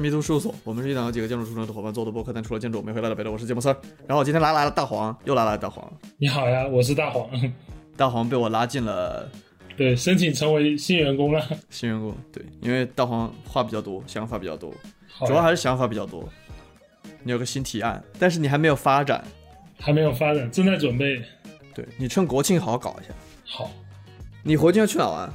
[0.00, 3.30] 迷途事务所，我们是一档由几个建筑出身的伙伴做的播客，但除了建筑，我们也会聊聊别的。
[3.30, 3.76] 我是芥末丝儿，
[4.06, 7.28] 然后我今天来来了大黄，又来了大黄，你好呀，我是大黄。
[7.96, 9.30] 大黄被我拉进了
[9.76, 11.46] 对，申请成为新员工了。
[11.68, 14.72] 新员工，对，因为大黄话比较多，想法比较多，
[15.26, 16.26] 主要还是想法比较多。
[17.22, 19.22] 你有个新提案，但是你还没有发展，
[19.78, 21.22] 还没有发展，正在准备。
[21.74, 23.14] 对你趁国庆好好搞一下。
[23.44, 23.70] 好，
[24.42, 25.30] 你国庆要去哪玩？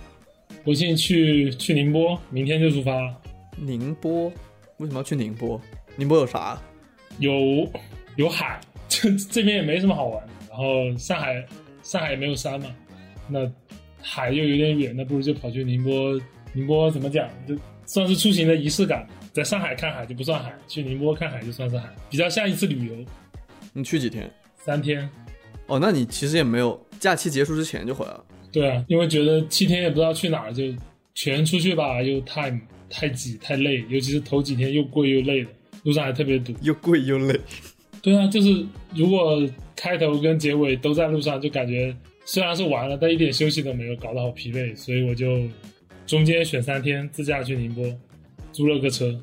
[0.63, 3.15] 国庆去去宁波，明天就出发了。
[3.57, 4.31] 宁波？
[4.77, 5.59] 为什么要去宁波？
[5.95, 6.61] 宁波有啥？
[7.19, 7.69] 有
[8.15, 10.33] 有海，这这边也没什么好玩的。
[10.49, 11.45] 然后上海
[11.83, 12.67] 上海也没有山嘛，
[13.27, 13.51] 那
[14.01, 16.19] 海又有点远，那不如就跑去宁波。
[16.53, 17.27] 宁波怎么讲？
[17.47, 19.07] 就算是出行的仪式感。
[19.33, 23.05] 在上海看海就不算海，去宁波看海就算是海，比较像一次旅游。
[23.73, 24.31] 你去几天？
[24.55, 25.09] 三天，
[25.67, 28.23] 哦，那你其实也没有假期结束之前就回来了。
[28.51, 30.63] 对啊，因为觉得七天也不知道去哪儿，就
[31.13, 32.49] 全出去吧，又太
[32.89, 35.49] 太挤太累，尤其是头几天又贵又累的，
[35.83, 36.53] 路上还特别堵。
[36.61, 37.39] 又贵又累。
[38.01, 44.75] 对啊，就是如果开头跟结尾都在路上，就感觉虽然是玩了，但一点休息都没有，搞得好疲惫。
[44.75, 45.41] 所以我就
[46.05, 47.83] 中间选三天自驾去宁波，
[48.51, 49.19] 租了个车。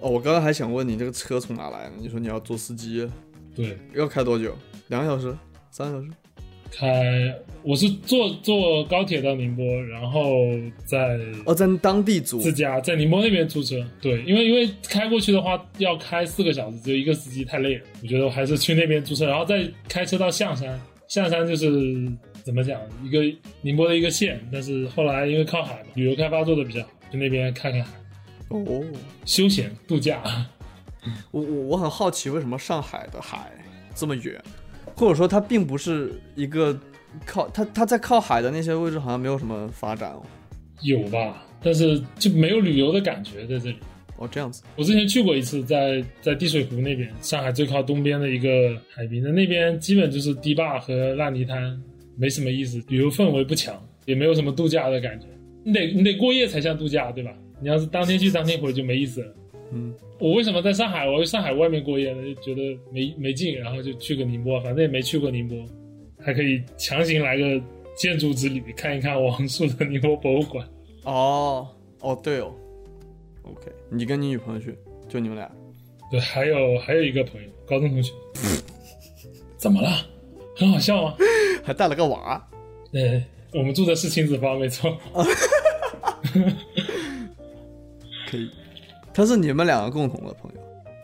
[0.00, 1.92] 哦，我刚刚还想问你这个车从哪来的？
[2.00, 3.08] 你说你要做司机，
[3.54, 4.56] 对，要开多久？
[4.88, 5.36] 两个小时？
[5.70, 6.10] 三个小时？
[6.76, 10.22] 开我是坐坐高铁到宁波，然后
[10.84, 12.38] 在哦，在当地租。
[12.40, 13.76] 自驾在宁波那边租车。
[14.00, 20.78] 对，因为因为开过去的话要开四个小时，只有一个司机太累了，我觉得我还是去那边租车，然后再开车到象山。
[21.06, 22.10] 象山就是
[22.42, 23.20] 怎么讲，一个
[23.60, 27.90] 宁波的一个县，但是后来因为靠海嘛，旅游开发做的比较好，去那边看看海，
[28.48, 28.82] 哦，
[29.24, 30.22] 休闲度假。
[31.30, 33.52] 我我我很好奇，为什么上海的海
[33.94, 34.42] 这么远，
[34.94, 36.78] 或者说它并不是一个
[37.26, 40.22] 靠它它在靠海的那些位置好像没有什么发展哦。
[40.82, 43.76] 有吧，但是就没有旅游的感觉在这里。
[44.16, 44.62] 哦，这样子。
[44.76, 51.76] 我之前去过一次，在在滴水湖那边，上海最靠东边的一个海滨，那那边基本就是堤坝和烂泥滩，
[52.16, 55.26] 没什么意思，旅游氛围不强，也没有什么度假的感觉。
[55.64, 57.32] 你得你得过夜才像度假，对吧？
[57.60, 59.34] 你要是当天去当天回就没意思了。
[59.72, 61.08] 嗯，我为什么在上海？
[61.08, 62.22] 我去上海外面过夜呢？
[62.22, 65.58] 就觉得没没劲，然后就去个宁波，反正也没去过宁波，
[66.18, 67.60] 还可以强行来个
[67.96, 70.68] 建筑之旅，看一看王朔的宁波博物馆。
[71.04, 71.68] 哦
[72.00, 72.54] 哦，对哦。
[73.42, 74.76] OK，你跟你女朋友去，
[75.08, 75.50] 就你们俩。
[76.10, 78.12] 对，还有还有一个朋友，高中同学，
[79.56, 80.06] 怎么了？
[80.56, 81.16] 很好笑吗？
[81.64, 82.48] 还带了个娃。
[82.92, 84.96] 对，我们住的是亲子房，没错。
[88.30, 88.50] 可以，
[89.14, 90.60] 他是你们两个共同的朋友。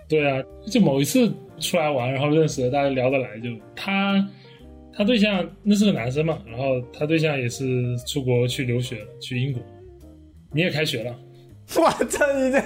[0.09, 4.29] 对啊，就某一次出来玩，然后认识了，大家聊得来，就他
[4.93, 9.63] 他对象那是个男生嘛，然后他对象也是出国去留学了，去英国。
[10.53, 11.17] 你也开学了，
[11.77, 12.61] 我操你这！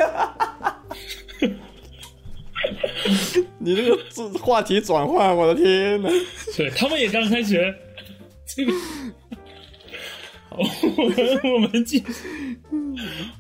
[3.59, 3.99] 你这个
[4.41, 6.09] 话题转换，我的天呐！
[6.57, 7.75] 对他们也刚开学。
[8.47, 9.24] 这个，好
[10.57, 10.63] 我
[11.11, 12.03] 们我们继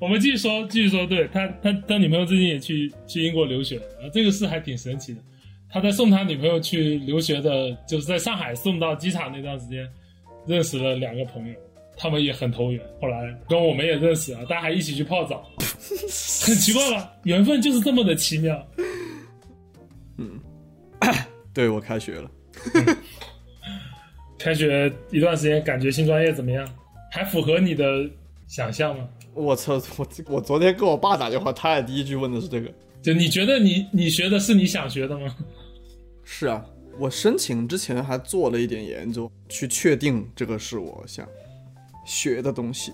[0.00, 5.20] 我们继续说，继续说，对他他他女朋友最近也去去英国留学了，然后这个事还挺神奇的。
[5.70, 9.88] 他在送他女朋友去留学的，就是在上海送到机场那段时间，
[10.46, 11.54] 认识了两个朋友，
[11.96, 12.80] 他们也很投缘。
[13.00, 15.48] 后来跟我们也认识了，大家还一起去泡澡，
[16.46, 17.12] 很奇怪吧？
[17.24, 18.66] 缘分就是这么的奇妙。
[20.18, 20.38] 嗯
[21.52, 22.30] 对我开学了，
[24.38, 26.68] 开学一段时间，感觉新专业怎么样？
[27.14, 28.10] 还符合你的
[28.48, 29.08] 想象吗？
[29.34, 29.80] 我操！
[29.96, 32.68] 我我昨天跟我爸打电话，他也第一句问的是这个。
[33.00, 35.32] 就你觉得你你学的是你想学的吗？
[36.24, 36.66] 是啊，
[36.98, 41.24] 我申请之前还做了一点研究，去确定这个是我想
[42.04, 42.92] 学的东西。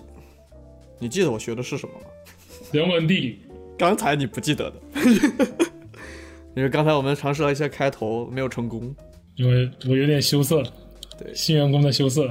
[0.99, 2.05] 你记得我学的是什么吗？
[2.71, 3.39] 人文地理。
[3.75, 4.79] 刚才你不记得的，
[6.55, 8.95] 因为刚才我们尝试了一下开头，没有成功。
[9.33, 10.71] 因为我有点羞涩了，
[11.17, 12.29] 对新员工的羞涩。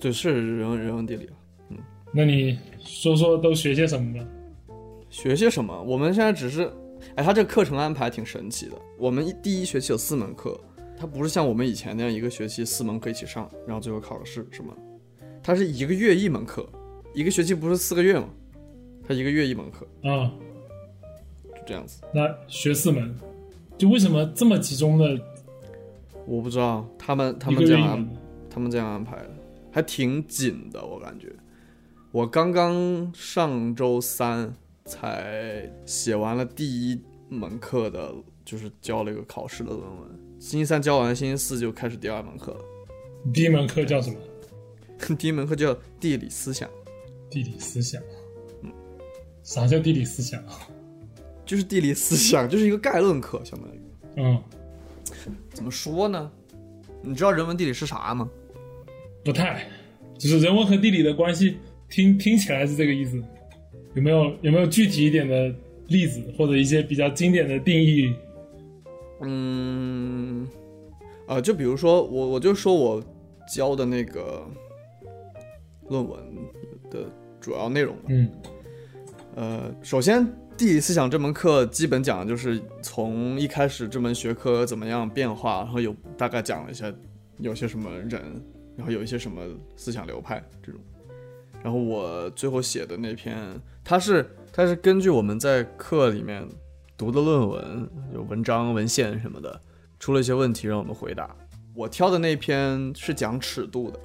[0.00, 1.28] 对，是人文人文地理。
[1.68, 1.76] 嗯
[2.12, 4.26] 那你说说都学些什么吧？
[5.10, 5.80] 学些什么？
[5.82, 6.68] 我们现在只是，
[7.14, 8.72] 哎，他这个课程安排挺神奇的。
[8.98, 10.58] 我们一第一学期有四门课，
[10.98, 14.76] 它不是像我们以前那样一个学期四门课一起上，然后最后考个试什么。
[15.42, 16.68] 它是一个月一门课，
[17.14, 18.28] 一个学期不是四个月吗？
[19.06, 20.32] 它一个月一门课，啊，
[21.54, 22.02] 就这样子。
[22.12, 23.14] 那学四门，
[23.78, 25.18] 就为什么这么集中的
[26.26, 28.08] 我不知道他们他们这样？
[28.50, 29.30] 他们这样安排的，
[29.72, 31.32] 还挺紧的，我感觉。
[32.12, 34.52] 我刚刚上周三
[34.84, 38.12] 才写完了第一门课的，
[38.44, 40.08] 就是交了一个考试的论文。
[40.38, 42.60] 星期三交完，星期四就开始第二门课了。
[43.32, 44.16] 第一门课叫什么？
[45.16, 46.68] 第一门课叫地理思想，
[47.30, 48.02] 地理思想。
[48.62, 48.72] 嗯
[49.42, 50.68] 啥叫地理思想啊？
[51.46, 53.80] 就是地理思想，就是一个概论课，相当于
[54.16, 54.42] 嗯，
[55.52, 56.30] 怎么说呢？
[57.02, 58.28] 你知道人文地理是啥吗？
[59.24, 59.64] 不太，
[60.18, 61.56] 就是人文和地理的关系，
[61.88, 63.22] 听听起来是这个意思。
[63.94, 65.52] 有没有有没有具体一点的
[65.88, 68.14] 例子，或者一些比较经典的定义？
[69.22, 70.48] 嗯，
[71.26, 73.02] 啊，就比如说我，我就说我
[73.52, 74.46] 教的那个
[75.88, 76.18] 论文
[76.90, 77.04] 的
[77.40, 78.02] 主要内容吧。
[78.08, 78.30] 嗯
[79.36, 80.26] 呃，首先
[80.56, 86.92] 地理思想这门课基本讲的就是从一开始这门学科怎么样变化，然后有大概讲了一下
[87.38, 88.42] 有些什么人，
[88.76, 89.42] 然后有一些什么
[89.76, 90.80] 思想流派这种。
[91.62, 93.36] 然后我最后写的那篇，
[93.84, 96.46] 它是它是根据我们在课里面
[96.96, 99.60] 读的论文，有文章、文献什么的，
[99.98, 101.36] 出了一些问题让我们回答。
[101.74, 104.00] 我挑的那篇是讲尺度的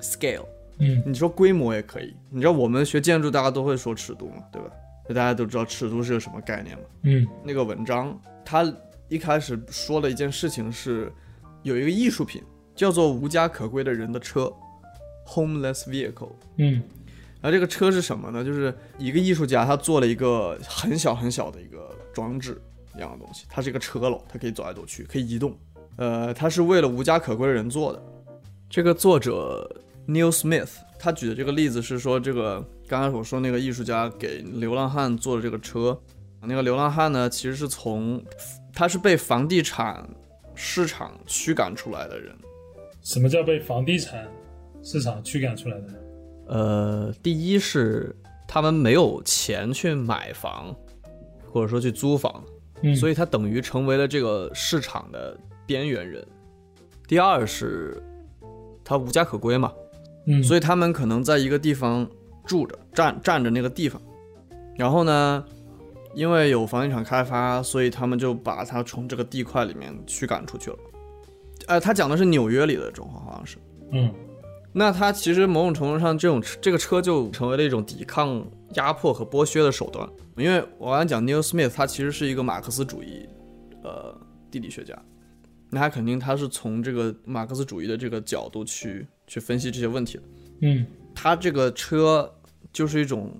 [0.00, 0.44] ，scale。
[0.78, 4.70] 嗯你说规模也可以，你知道我们学建筑大家都会说尺度嘛，对吧？
[5.08, 6.84] 就大家都知道尺度是个什么概念嘛。
[7.02, 8.64] 嗯那个文章它
[9.08, 11.12] 一开始说了一件事情是，
[11.62, 12.42] 有一个艺术品
[12.80, 14.50] 叫做无家可归的人的车
[15.26, 16.32] ，homeless vehicle。
[16.56, 16.82] 嗯
[17.42, 18.42] 然后这个车是什么呢？
[18.42, 22.58] 就是一个艺术家他做了一个很小很小的一个装置
[22.96, 25.54] 一样的东西，它是一个车篓，它可以走来走去，可以移动。
[25.96, 28.02] 呃，它是为了无家可归的人做的。
[28.70, 29.70] 这个作者
[30.08, 35.98] Neil Smith 他举的这个例子是说，这个刚才我说那个艺术家给流浪汉做的这个车，
[36.40, 38.24] 那个流浪汉呢，其实是从
[38.72, 40.08] 他是被房地产
[40.54, 42.34] 市场驱赶出来的人。
[43.02, 44.28] 什么叫被房地产
[44.82, 45.86] 市场驱赶出来的？
[46.48, 48.14] 呃，第一是
[48.46, 50.74] 他们没有钱去买房，
[51.50, 52.44] 或者说去租房，
[52.82, 55.36] 嗯，所以他等于成为了这个市场的
[55.66, 56.26] 边缘人。
[57.06, 58.02] 第二是
[58.84, 59.72] 他无家可归嘛，
[60.26, 62.08] 嗯，所以他们可能在一个地方
[62.44, 64.00] 住着，占占着那个地方，
[64.76, 65.44] 然后呢，
[66.14, 70.76] 因为有房地产开发，所以他们就把他从这个地块里面驱赶出去了。
[71.70, 73.56] 呃，他讲的是纽约里的状况，好像是。
[73.92, 74.12] 嗯
[74.72, 78.44] 那他其实某种程度上，这种这个车就成为了一种抵抗
[78.74, 80.08] 压迫和剥削的手段。
[80.36, 83.28] 因为我刚才讲 Neil Smith，他其实是一个马克思主义
[83.82, 84.16] 呃
[84.50, 84.96] 地理学家，
[85.70, 90.22] 那他肯定他是从这个马克思主义的这个角度去去分析这些问题的。
[90.62, 92.32] 嗯他这个车
[92.72, 93.32] 就是一种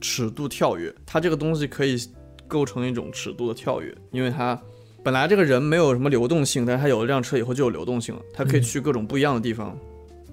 [0.00, 1.96] 尺度跳跃，它这个东西可以
[2.46, 4.60] 构成一种尺度的跳跃，因为它
[5.04, 9.78] 本来这个人没有什么流动性，但是他有了这辆车以后就有流动性了，他可以去各种不一样的地方，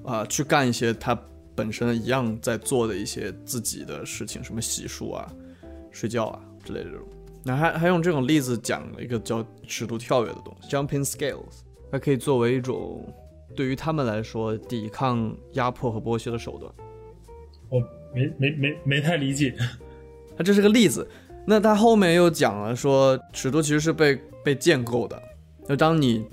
[0.05, 1.13] 啊、去干一些他
[1.53, 5.29] 本身一样在做的一些自己的事情，什么洗漱啊、
[5.91, 7.05] 睡觉啊之类的这种。
[7.43, 11.59] 那还还用这种例子讲了一个叫尺度跳跃的东西，jumping scales，
[11.91, 13.05] 它可以作为一种
[13.53, 16.71] 对于他们来说抵抗压迫和剥削的手段。
[17.67, 17.81] 我
[18.15, 19.53] 没没没没太理解。
[20.37, 21.05] 它这是个例子。
[21.45, 25.21] 那他后面又讲了说，尺度其实是被被建构的。
[25.67, 26.25] 就当你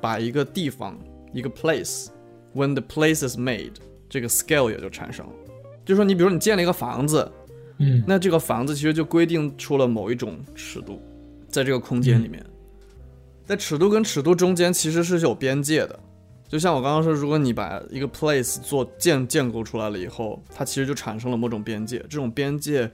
[0.00, 0.98] 把一个地方
[1.32, 3.72] 一个 place，when the place is made，
[4.08, 5.32] 这个 scale 也就产生了。
[5.84, 7.30] 就说你比如你建了一个房子，
[7.78, 11.00] 嗯那这个房子其实就规定出了某一种尺度，
[11.48, 12.44] 在这个空间里面，
[13.44, 15.98] 在尺度跟尺度中间其实是有边界的。
[16.46, 22.90] 就像我刚刚说，如果你把一个 place 做建建构出来了以后，它其实就产生了某种边界，这种边界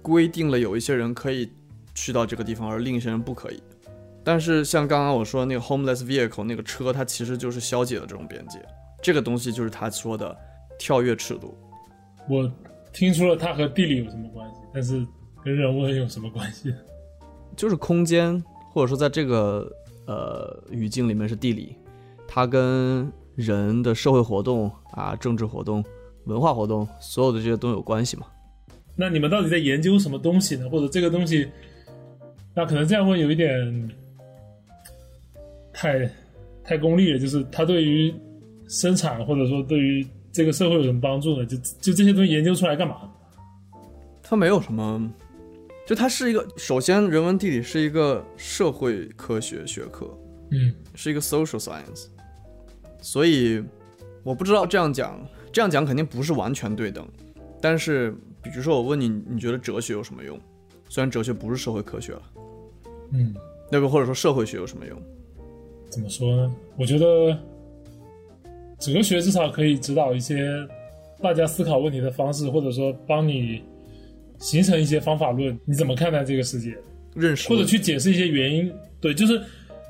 [0.00, 1.50] 规定了有一些人可以
[1.94, 3.62] 去到这个地方，而另一些人不可以。
[4.28, 8.58] 但是像刚刚我说的那个 homeless vehicle 那个车，它其实就是消解了这种边界，
[9.02, 10.36] 这个东西就是他说的
[10.78, 11.56] 跳跃尺度。
[12.28, 12.52] 我
[12.92, 15.02] 听出了它和地理有什么关系，但是
[15.42, 16.70] 跟人文有什么关系？
[17.56, 19.66] 就是空间，或者说在这个
[20.06, 21.74] 呃语境里面是地理，
[22.26, 25.82] 它跟人的社会活动啊、政治活动、
[26.26, 28.26] 文化活动，所有的这些都有关系嘛。
[28.94, 30.68] 那你们到底在研究什么东西呢？
[30.68, 31.48] 或者这个东西，
[32.54, 33.90] 那可能这样问有一点
[35.80, 36.10] 太
[36.64, 38.12] 太功利了，就是它对于
[38.66, 41.46] 生产或者说对于这个社会有什么帮助呢？
[41.46, 43.08] 就就这些东西研究出来干嘛？
[44.20, 45.08] 它没有什么，
[45.86, 50.06] 就它是一个，首先人文地理是一个社会科学学科，
[50.50, 52.06] 嗯是一个 social science，
[53.00, 53.62] 所以
[54.24, 57.06] 我不知道这样讲，这样讲肯定不是完全对等，
[57.62, 58.10] 但是
[58.42, 60.36] 比如说我问你，你觉得哲学有什么用？
[60.88, 62.22] 虽然哲学不是社会科学了，
[63.12, 63.32] 嗯，
[63.70, 65.00] 那个或者说社会学有什么用？
[65.88, 66.54] 怎么说呢？
[66.76, 67.36] 我觉得
[68.78, 70.48] 哲学至少可以指导一些
[71.20, 73.62] 大家思考问题的方式，或者说帮你
[74.38, 75.58] 形成一些方法论。
[75.64, 76.76] 你怎么看待这个世界？
[77.14, 78.72] 认识或者去解释一些原因。
[79.00, 79.40] 对，就是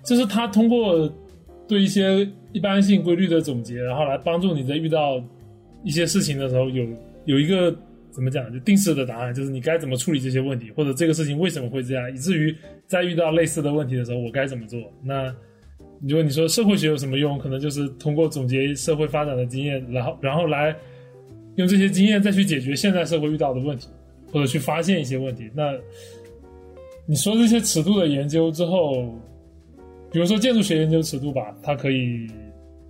[0.04, 1.12] 就是他通过
[1.66, 5.22] 对一些一般性规律的总结，然后来帮助你在遇到
[5.84, 6.86] 一些事情的时候有
[7.26, 7.76] 有一个
[8.10, 14.80] 怎么讲，就定式的答案，就是你该怎么处理这些问题，或者这个事情为什么会这样，以至于在遇到类似的问题的时候，我该怎么做？
[15.02, 15.34] 那
[16.00, 20.74] 如果你说社会学有什么用，可能就是通过总结社会发展的经验，然后然后来
[21.56, 23.88] 用这些经验再去解决现在社会遇到的问题，
[24.32, 25.50] 或者去发现一些问题。
[25.54, 25.74] 那
[27.06, 29.14] 你说这些尺度的研究之后，
[30.12, 32.26] 比如说建筑学研究尺度吧，它可以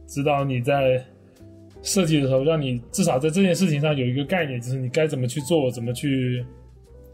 [0.07, 1.03] 指导你在。
[1.81, 6.45] 设计的时候，让你至少在这件事情上有一个概念，就是你该怎么去做，怎么去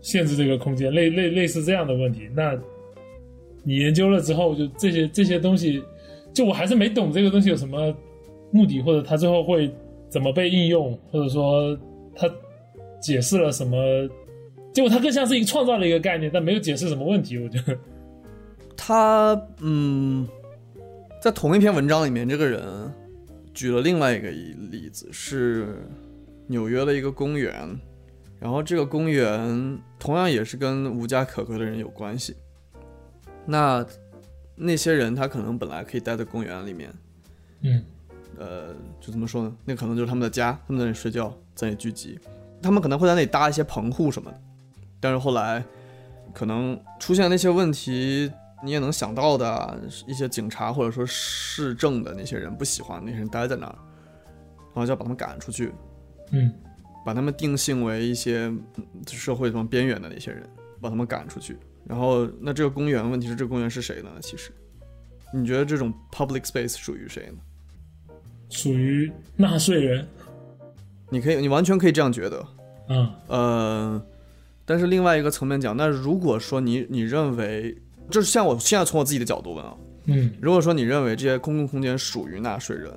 [0.00, 2.22] 限制这个空间，类类类似这样的问题。
[2.34, 2.58] 那
[3.64, 5.82] 你研究了之后，就这些这些东西，
[6.32, 7.92] 就我还是没懂这个东西有什么
[8.52, 9.68] 目的，或者它最后会
[10.08, 11.76] 怎么被应用，或者说
[12.14, 12.30] 它
[13.00, 13.76] 解释了什么？
[14.72, 17.38] 结果它更像是一个创造了一个概念，但没有解释什么问题。
[17.38, 17.76] 我觉得
[18.76, 20.28] 他嗯，
[21.20, 22.62] 在同一篇文章里面，这个人。
[23.54, 25.78] 举了另外一个例子，是
[26.48, 27.54] 纽约的一个公园，
[28.40, 32.34] 然后这个公园同样也是跟无家可归的人有关系。
[33.46, 33.84] 那
[34.56, 36.92] 那些人他可能本来可以待在公园里面，
[37.62, 37.84] 嗯，
[38.38, 39.56] 呃，就怎么说呢？
[39.64, 42.18] 那可能就是他们的家，他们在那里睡觉，在那里聚集，
[42.62, 44.40] 他们可能会在那里搭一些棚户什么的。
[45.00, 45.64] 但是后来
[46.32, 48.30] 可能出现那些问题。
[48.62, 53.76] 你也能想到的一些警察或者说市政的那些人不喜欢那些人待在那儿，
[54.72, 55.70] 然后就要把他们赶出去，
[56.32, 56.50] 嗯，
[57.04, 58.50] 把他们定性为一些
[59.06, 60.48] 社会上边缘的那些人，
[60.80, 61.58] 把他们赶出去。
[61.86, 64.10] 然后那这个公园问题是这个公园是谁呢？
[64.20, 64.50] 其实，
[65.32, 68.14] 你觉得这种 public space 属于谁呢？
[68.50, 70.06] 属于纳税人。
[71.10, 72.46] 你可以，你完全可以这样觉得。
[72.88, 74.06] 嗯，呃，
[74.64, 77.76] 但是另外一个层面讲，那如果说你你认为。
[78.10, 79.74] 就是像我现在从我自己的角度问啊，
[80.04, 82.92] 嗯，如果说你认为这些公共空间属于纳税人，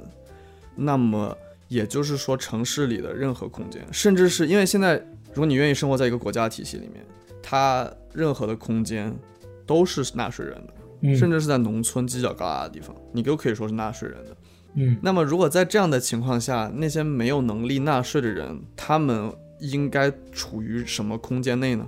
[0.76, 1.36] 那么
[1.70, 4.98] 也就是说城市里的任何空间，甚至是因为现在
[5.30, 7.06] 如果你愿意生活在一个国家体系里面，
[7.50, 9.18] 它任何的空间
[9.66, 14.38] 都是纳税人的，甚至是在农村犄角旮旯的地方，你都可以说是纳税人的。
[14.74, 21.88] 嗯，那么如果在这样的情况下，那些没有能力纳税的人，他们应该处于什么空间内呢？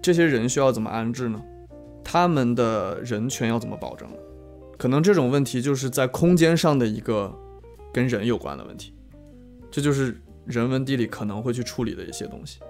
[0.00, 1.38] 这些人需要怎么安置呢？
[2.02, 4.08] 他们的人权要怎么保证？
[4.78, 7.30] 可能这种问题就是在空间上的一个
[7.92, 8.94] 跟人有关的问题，
[9.70, 12.60] 这就是人文地理可能会去处理的一些东西。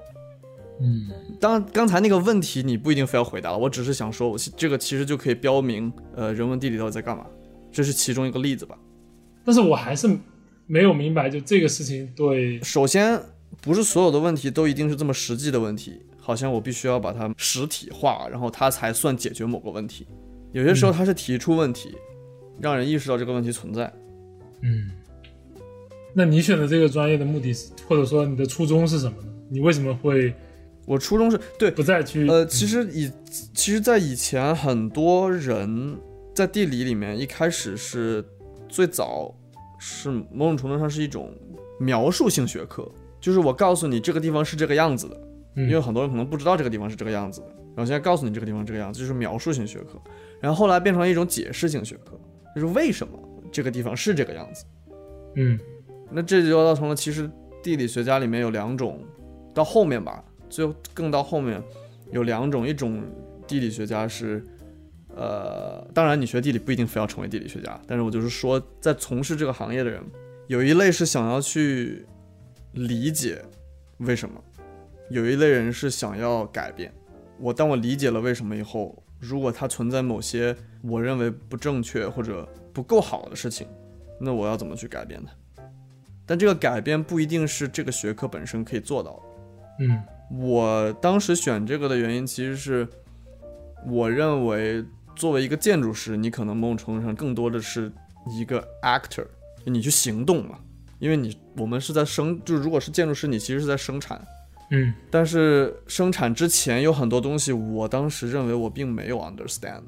[0.80, 7.26] 嗯，当刚才那个问题你不一定非要回答了，我只是想说，我这个其实就可以标明，呃，人文地理到底在干嘛，
[7.73, 8.78] 这是其中一个例子吧。
[9.45, 10.09] 但是我还是
[10.66, 13.18] 没有明白，就这个事情对，首先
[13.62, 16.02] 不是所有的问题都一定是这么实际的问题。
[16.18, 20.04] 好像我必须要把它实体化，然后它才算解决某个问题。
[20.50, 21.95] 有些时候它是提出问题，
[22.61, 23.92] 让人意识到这个问题存在。
[24.62, 24.90] 嗯，
[26.12, 29.28] 那你选择这个专业的目的是，或者说你的初衷是什么呢？
[29.49, 30.35] 你为什么会？
[30.87, 33.11] 我初中是对不再去呃，其实以
[33.52, 35.99] 其实，在以前很多人
[36.35, 38.25] 在地理里面一开始是
[38.69, 39.35] 最早
[39.78, 41.35] 是某种程度上是一种
[41.78, 42.90] 描述性学科，
[43.21, 45.21] 就是我告诉你这个地方是这个样子的。
[45.57, 49.99] 因为很多人可能不知道这个地方是这个样子的，然后现在告诉你这个地方这个样子，就是描述性学科。
[50.38, 52.12] 然后后来变成了一种解释性学科，
[52.55, 53.19] 就是为什么
[53.50, 54.66] 这个地方是这个样子。
[55.37, 55.59] 嗯，
[56.11, 57.31] 那这就造成了其实
[57.62, 59.02] 地理学家里面有两种，
[59.55, 61.62] 到后面吧，最后更到后面
[62.12, 63.03] 有两种，一种
[63.47, 64.45] 地理学家是，
[65.15, 70.03] 呃，当然你学地理不一定非要成为地理学家，但是我就是说，在从事这个行业的人，
[70.47, 72.07] 有一类是想要去
[72.73, 73.43] 理解
[73.99, 74.43] 为什么。
[75.09, 76.93] 有一类人是想要改变
[77.38, 83.69] 我，当我理解了为什么以后，如果它存在某些我认为不正确或者不够好的事情，
[84.21, 85.62] 那我要怎么去改变它？
[86.26, 89.23] 但这个改变不一定是这个学科本身可以做到的。
[89.85, 92.87] 嗯，我当时选这个的原因其实是，
[93.88, 97.90] 我认为作为一个建筑师，你可能某种程度上更多的是
[98.28, 99.25] 一个 actor，
[99.64, 100.59] 你去行动嘛，
[100.99, 104.21] 因为你我们是在生，就如果是建筑师，你其实是在生产。
[104.73, 109.83] 嗯，但是生产之前有很多东西，我当时认为我并没有 understand。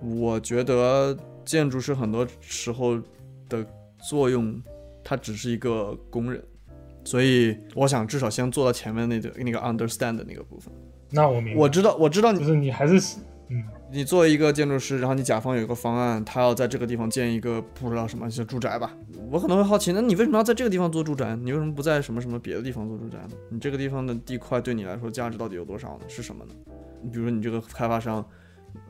[0.00, 3.00] 我觉得建筑师很多时候
[3.48, 3.64] 的
[4.08, 4.60] 作用，
[5.04, 6.42] 他只是一个工人，
[7.06, 10.70] 所以我想至少先做到前面那个那个 understand 的那个部分。
[11.10, 13.16] 那我明白，我知道，我知道你，就是你还是。
[13.48, 18.92] 嗯，你作为一个建筑师，然后你甲方有一个方案，他要在这个地方建一个不知道什么像住宅吧，
[19.30, 21.36] 我可能会好奇，那你为什么要在这个地方做住宅？
[21.36, 23.36] 你为什么不在什么什么别的地方做住宅呢？
[23.50, 26.00] 你这个地方的地块对你来说价值到底有多少呢？
[26.08, 26.50] 是什么呢？
[27.00, 28.28] 你比如说你这个开发商，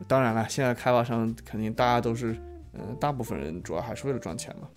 [0.07, 2.35] 当然了，现在开发商肯定大家都是，
[2.73, 4.67] 嗯，大部分人主要还是为了赚钱嘛，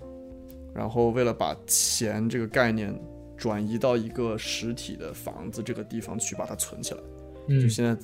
[0.74, 2.94] 然后为了把钱这个概念
[3.40, 7.00] 转移到一个实体的房子这个地方去把它存起来。
[7.48, 7.96] 嗯就现在，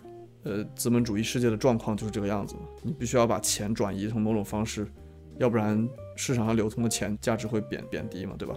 [0.45, 2.62] 呃，资本主义世界的状况就是这个样子嘛。
[2.83, 4.88] 你必须要把钱转移成某种方式，
[5.37, 8.57] 要不然市场上流通的钱价值会贬贬低嘛，对吧？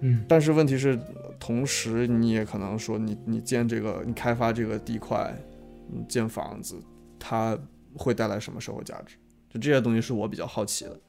[0.00, 0.98] 嗯但是问题是，
[1.40, 5.34] 同时你也可能说你，你建这个，你开发这个地块，
[5.90, 6.78] 嗯，建房子，
[7.18, 7.58] 它
[7.96, 9.16] 会带来什么社会价值？
[9.48, 11.00] 就这些东西是我比较好奇的，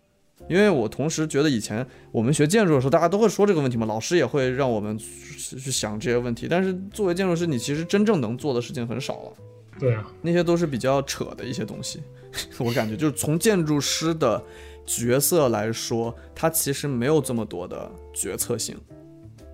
[0.48, 6.48] 因为我同时觉得以前我们学建筑的时候，大家都会说这个问题嘛，老师也会让我们去去想这些问题。
[6.50, 9.34] 但是作为建筑师，你其实真正能做的事情很少了，
[9.80, 12.01] 对啊，那些都是比较扯的一些东西。
[12.60, 14.44] 我感觉就是从建筑师的
[14.86, 18.77] 角色来说，他其实没有这么多的决策性。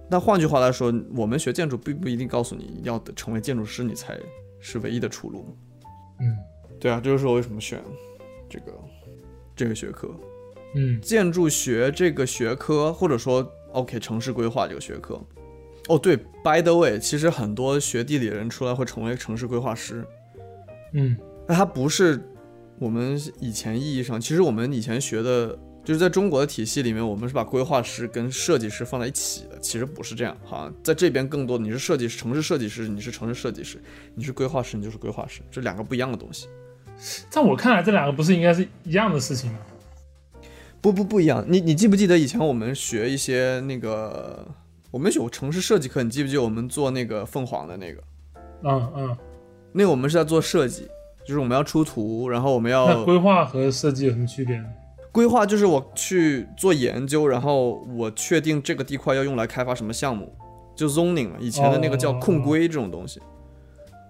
[0.10, 4.20] 那换句话来说，我们学建筑并不一定告诉你要成为建筑师，你才
[4.60, 5.56] 是唯一的出路。
[6.20, 6.36] 嗯
[6.80, 7.82] 对啊，这就是我为什么选
[8.50, 8.74] 这个
[9.56, 10.10] 这个学科。
[10.76, 15.22] 嗯建筑学这个学科，或者说 OK 城市规划这个学科。
[15.88, 20.06] 哦，对，by the way，其实很多学地理的人出来会成为城市规划师，
[20.94, 22.22] 嗯那它不是
[22.78, 33.82] 我们以前意义上，其实我们以前学的，就是在中国的体系里面，我们是把规划师跟设计师放在一起的，其实不是这样，哈在这边更多你是设计师，城市设计师，你是城市设计师，
[34.16, 36.48] 你是规划师，你就是规划师，这两个不一样的东西。
[37.30, 39.60] 在我看来，这两个不是应该是一样的事情吗？
[40.82, 44.48] 不不不一样，你你记不记得以前我们学一些那个，
[44.90, 48.02] 我们有城市设计课，你记不记得我们做那个凤凰的那个？
[48.64, 49.18] 嗯嗯，
[49.74, 50.88] 那个我们是在做设计，
[51.24, 54.66] 就是我们要出图，然后我们那要规划和设计有什么区别呢？
[55.12, 60.34] 规划，就是我去做研究，然后我确定这个地块要用来开发什么项目，
[60.76, 63.22] 就 zoning 嘛，以前的那个叫控规这种东西，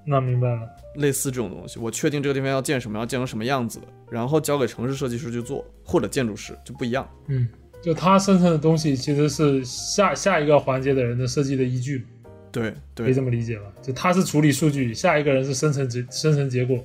[0.06, 0.62] 那明白了。
[0.96, 7.08] 类似这种东西，我确定这个地方要建什么，要建成什么样子的，然后交给城市设计师去做，或者建筑师就不一样。
[7.28, 7.48] 嗯，
[7.82, 12.06] 就它生成的东西其实是下下一个环节的人的设计的依据，
[12.52, 13.66] 对对可以这么理解吧？
[13.82, 16.78] 就他是处理数据，下一个人是生成结生成结果。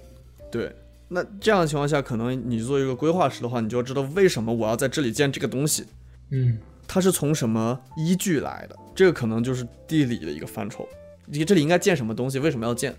[0.52, 0.72] 对，
[1.08, 5.84] 那这样的情况下，可能你做一个规划师的话，你就要知道为什么我要在这里建这个东西，
[6.30, 10.88] 嗯它是从什么依据来的，这个可能就是地理的一个范畴。
[11.28, 12.94] 你这里应该建什么东西，为什么要建，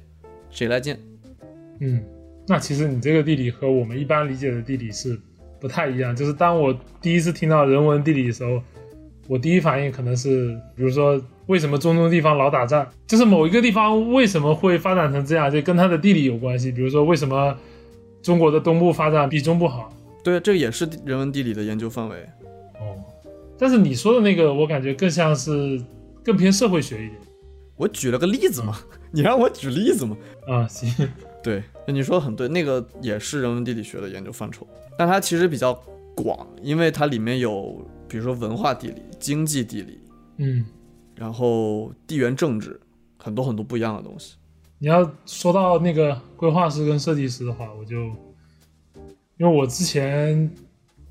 [0.57, 0.97] 谁来建？
[1.81, 2.03] 嗯，
[2.47, 5.15] 那其实你这个地理和我们一般理解的地理是
[5.59, 6.15] 不太一样。
[6.15, 8.59] 就是当我第一次听到人文地理的时候，
[9.27, 16.71] 我第一反应可能是，比如说为什么中东地方老打仗，就是某一个地方为什么会发展成这样，就跟它的地理有关系。
[16.71, 17.55] 比如说为什么
[18.23, 19.93] 中国的东部发展比中部好？
[20.23, 22.15] 对，这也是人文地理的研究范围。
[22.79, 22.97] 哦，
[23.59, 25.79] 但是你说的那个，我感觉更像是
[26.23, 27.26] 更偏社会学一点。
[27.77, 28.77] 我举了个例子嘛，
[29.11, 30.17] 你让我举例子嘛？
[30.47, 30.91] 啊，行，
[31.43, 35.73] 对，你说的很对，那个也是人文地理学的研究范畴，但它其实比较
[36.15, 39.99] 广，因为它里面有，比如说文化地理、经济地理，
[40.37, 40.65] 嗯，
[41.15, 42.79] 然后地缘政治，
[43.17, 44.35] 很多很多不一样的东西。
[44.79, 47.95] 你要说到那个规划师跟设计师的话，我就
[49.37, 50.49] 因为我之前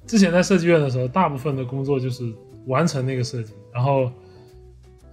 [0.07, 2.33] 之前在设计院的时候，大部分的工作就是
[2.67, 4.11] 完成那个设计，然后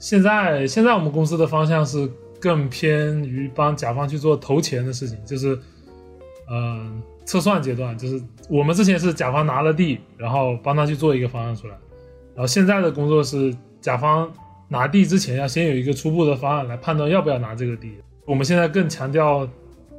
[0.03, 5.57] 现在现在我们公司的方向是更偏于帮甲方去做投钱的事情，就是
[6.51, 11.75] 嗯、测算阶段，就是我们之前是甲方拿了地，然后帮他去做一个方案出来，
[12.35, 14.29] 然后现在的工作是甲方
[14.67, 17.93] 拿地之前要先有一个初步的方案来判断要不要拿这个地。
[18.25, 19.47] 我们现在更强调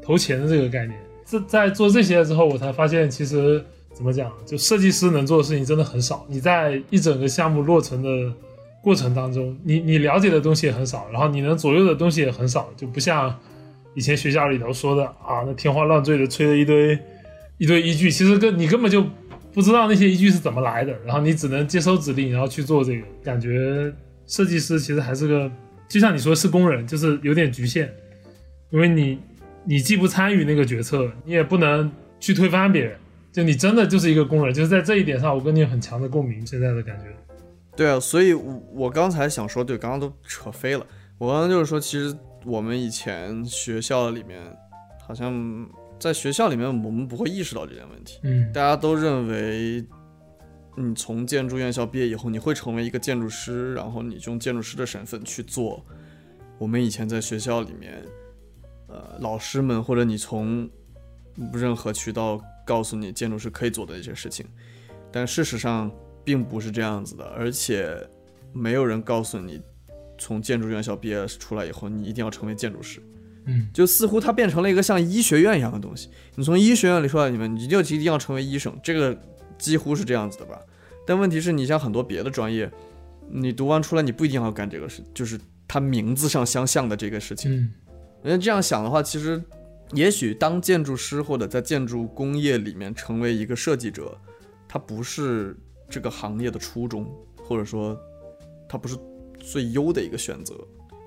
[0.02, 1.00] 投钱的这个概念。
[1.24, 3.64] 在在做这些之后，我才发现其实
[3.94, 6.26] 怎么讲，就设计师能做的事情真的很少。
[6.28, 8.30] 你在一整个项目落成的
[8.84, 13.34] 过程当中，你你了解的东西也很少，然后你能左右的东西也很少，就不像
[13.94, 16.98] 以前学校里头说的啊，那天花乱坠的吹了一堆
[17.56, 19.02] 一堆依据，其实根你根本就
[19.54, 23.06] 不知道那些依据是怎么来的，然后你只能接收指令，然后去做这个。
[23.24, 23.90] 感觉
[24.26, 25.50] 设计师其实还是个，
[25.88, 27.90] 就像你说是工人，就是有点局限，
[28.70, 29.18] 因为你
[29.64, 32.98] 你既不参与那个决策，你也不能去推翻别人，
[33.32, 34.52] 就你真的就是一个工人。
[34.52, 36.46] 就是在这一点上，我跟你有很强的共鸣。
[36.46, 37.06] 现在的感觉，
[37.76, 40.87] 对啊，所以我我刚才想说，对，刚刚都扯飞了。
[41.18, 44.40] 我刚刚就是说，其实我们以前学校里面，
[45.06, 48.20] 好像在学校里面，我们不会意识到这件问题。
[48.22, 49.84] 嗯大家都认为，
[50.76, 55.84] 你从建筑院校毕业以后，你会成为一个建筑师，然后你用建筑师的身份去做
[56.58, 58.02] 我们以前在学校里面，
[58.88, 60.68] 呃，老师们或者你从
[61.52, 64.46] 任何渠道告诉你建筑师可以做的一些事情，
[65.12, 65.90] 但事实上
[66.24, 67.96] 并不是这样子的，而且
[68.52, 69.60] 没有人告诉你，
[70.18, 73.00] 从建筑院校毕业出来以后，你一定要成为建筑师。
[73.46, 76.08] 嗯就似乎它变成了一个像医学院一样的东西。
[76.34, 79.14] 你从医学院里出来，你们你就一定要成为医生，这个
[79.58, 80.58] 几乎是这样子的吧？
[81.06, 82.70] 但问题是你像很多别的专业，
[83.28, 87.54] 你读完出来，你不一定要干这个事，就是它名字上相像的这个事情。
[87.54, 87.72] 嗯
[88.22, 89.42] 人家这样想的话，其实
[89.92, 94.18] 也许当建筑师或者在建筑工业里面成为一个设计者，
[94.66, 95.54] 它不是
[95.88, 97.98] 这个行业的初衷，或者说
[98.68, 98.96] 它不是
[99.38, 100.54] 最优的一个选择。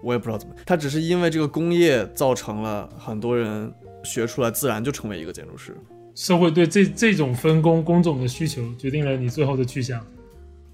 [0.03, 5.75] 我也不知道怎么，它只是因为这个工业造成了很多人学出来自然就成为一个建筑师。
[6.13, 9.99] 社会对这这种分工工种的需求，决定了你最后的去向。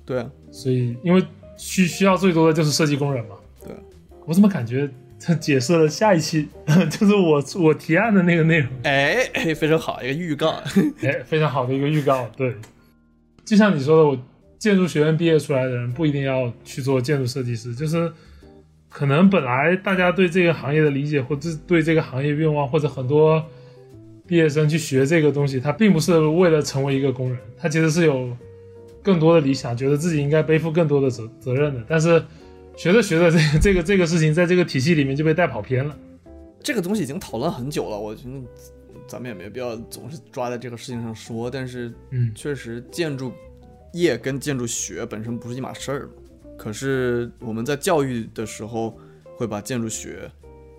[0.05, 1.25] 对啊，所以，因为
[1.57, 3.35] 需需要最多的就是设计工人嘛。
[3.61, 3.73] 对，
[4.25, 4.89] 我怎么感觉
[5.19, 6.47] 他解释了下一期
[6.91, 8.69] 就是我我提案的那个内容？
[8.83, 10.61] 哎，哎非常好，一个预告。
[11.01, 12.27] 哎，非常好的一个预告。
[12.35, 12.53] 对，
[13.45, 14.17] 就像你说的，我
[14.57, 18.11] 建筑学院毕业出来的人不一定要去做建筑设计师，就是
[18.89, 23.43] 可能本来大家对这个行业的理解，或者对这个行业愿望，或者很多
[24.25, 28.29] 毕业生去学这个东西，他并不是为了成为一个工人，他其实是有
[29.01, 31.83] 更多的理想，觉得自己应该背负更多的责责任的。
[31.87, 32.23] 但是
[32.77, 35.97] 学着学着，这个这个这个事情在这个体系里面就被带跑偏了。
[36.61, 38.29] 这个东西已经讨论很久了，我觉得
[39.07, 41.49] 咱们也没必要总是抓在这个事情上说。
[41.49, 43.31] 但是，嗯确实建筑
[43.93, 46.13] 业跟建筑学本身不是一码事儿嘛。
[46.57, 48.97] 可是我们在教育的时候
[49.37, 50.31] 会把建筑学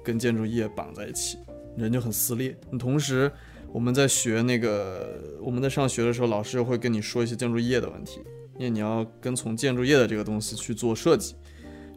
[0.02, 1.38] 跟建筑业绑在一起，
[1.76, 2.56] 人就很撕裂。
[2.78, 3.30] 同时，
[3.72, 8.20] 我们在学那个我们在上学的时候，老师又会跟你说一些建筑业的问题，
[8.56, 11.34] 因为你要跟从建筑业的这个东西去做设计。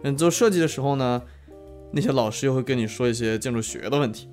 [0.01, 1.21] 那你做设计的时候呢，
[1.91, 4.27] 那些老师又会跟你说一些建筑学的问题。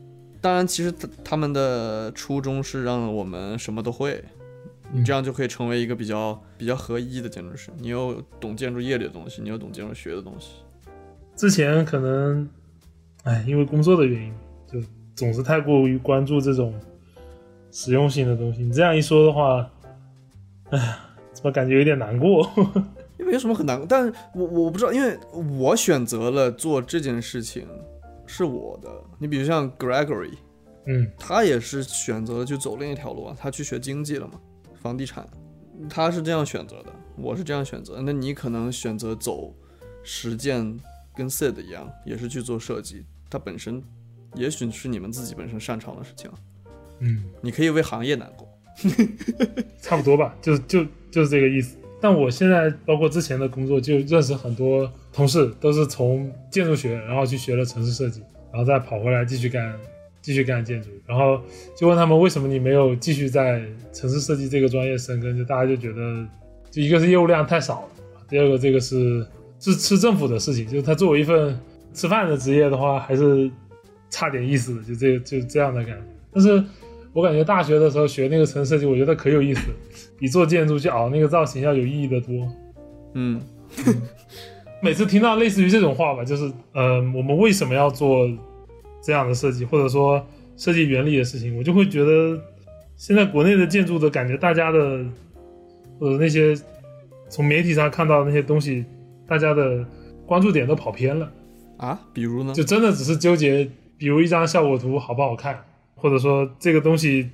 [0.45, 4.23] 当然，其实他他们的初衷是让我们什么都会，
[4.93, 7.71] 你这样就可以成为一个比较比较合一的建筑师。
[7.79, 10.57] 你又懂建筑业里的东西，你又懂建筑学的东西。
[11.35, 12.47] 之前可能，
[13.23, 14.35] 哎，因为工作的原因，
[14.71, 16.75] 就总是太过于关注这种
[17.73, 18.63] 实用性的东西。
[18.63, 19.67] 你这样一说的话，
[20.69, 20.99] 哎呀，
[21.33, 22.47] 怎么感觉有点难过？
[23.19, 25.19] 因为有什么很难，但我我不知道，因为
[25.59, 27.67] 我选择了做这件事情
[28.37, 28.91] 是我的。
[29.19, 30.35] 你比如像 Gregory，
[30.87, 34.41] 嗯他也是选择了去走另一条路啊，他去学经济了嘛，
[34.75, 35.25] 房地产，
[35.89, 38.03] 他是这样选择的，我是这样选择。
[38.03, 39.55] 那你可能选择走
[40.03, 40.77] 实践，
[41.15, 43.81] 跟 Sid 一样，也是去做设计，它本身
[44.35, 46.35] 也许是你们自己本身擅长的事情啊，
[46.99, 48.49] 嗯，你可以为行业难过。
[49.81, 51.77] 差不多吧，就就就是这个意思。
[52.05, 58.21] 但我现在包括之前的工作，就认识很多同事，都是从建筑学，然后去学了城市设计，
[58.53, 59.75] 然后再跑回来继续干
[60.21, 60.91] 继续干建筑。
[61.07, 61.41] 然后
[61.75, 65.35] 就问他们为什么你没有继续在城市设计这个专业深耕？
[65.35, 66.27] 就大家就觉得，
[66.71, 67.89] 就一个是业务量太少了，
[68.29, 69.27] 第二个这个是
[69.59, 71.59] 是吃政府的事情，就是他作为一份
[71.95, 73.51] 吃饭的职业的话，还是
[74.11, 76.05] 差点意思的，就这个就这样的感觉。
[76.35, 76.63] 但是
[77.15, 79.71] 我感觉大学的时候学那个城市设计，我觉得可有意思，
[80.19, 82.47] 比做建筑去熬那个造型要有意义的多。
[83.15, 83.41] 嗯，
[84.83, 88.29] 每次听到类似于这种话吧，就是呃，我们为什么要做
[89.01, 92.37] 这样的设计，或者说设计原理的事情，我就会觉得
[92.97, 95.05] 现在国内的建筑的感觉，大家的
[96.01, 96.53] 或者那些
[97.29, 98.85] 从媒体上看到的那些东西，
[99.27, 99.87] 大家的
[100.27, 101.33] 关注点都跑偏了，
[101.77, 102.53] 啊，比如呢？
[102.53, 105.65] 就真的只是纠结，比如一张效果图好不好看，
[106.05, 107.31] 或者说这个东西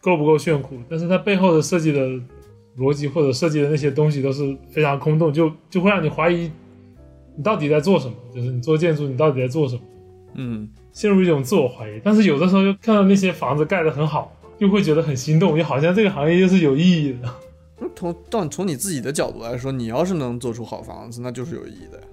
[0.00, 2.08] 够不够炫酷，但是它背后的设计的
[2.78, 6.50] 逻辑或者设计的那些东西都是非常空洞，就就会让你怀疑
[7.36, 9.82] 你到底在做什么，就是你做建筑你到底在做什么，
[10.32, 12.00] 嗯，陷入一种自我怀疑。
[12.02, 17.28] 但是有的时候又看到那些房子盖得很好，又会觉得很心动，又好像这个行业又是有意义的。
[17.78, 22.04] 那从但从你自己的角度来说，你要是能做出好房子，那就是有意义的呀。